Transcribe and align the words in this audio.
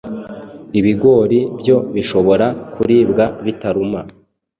Ibigori 0.79 1.39
byo 1.59 1.77
bishobora 1.95 2.47
kuribwa 2.73 3.25
bitaruma, 3.45 3.99